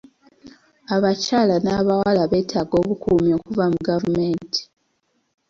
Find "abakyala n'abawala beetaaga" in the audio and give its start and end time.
0.95-2.73